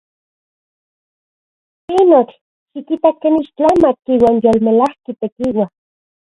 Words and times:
¡Pinotl! 1.87 2.35
¡Xikita 2.71 3.11
ken 3.21 3.37
ixtlamatki 3.43 4.13
uan 4.23 4.41
yolmelajki 4.47 5.11
tekiua! 5.21 5.65